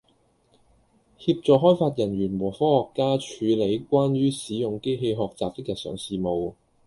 [1.19, 6.55] 協助開發人員和科學家處理關於使用機器學習的日常事務